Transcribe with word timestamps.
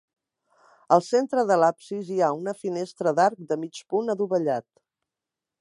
Al 0.97 1.03
centre 1.07 1.43
de 1.51 1.57
l'absis 1.63 2.09
hi 2.15 2.19
ha 2.23 2.31
una 2.39 2.57
finestra 2.63 3.15
d'arc 3.21 3.47
de 3.53 3.61
mig 3.67 3.85
punt 3.95 4.15
adovellat. 4.17 4.71